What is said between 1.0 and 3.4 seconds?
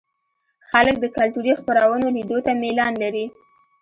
کلتوري خپرونو لیدو ته میلان لري.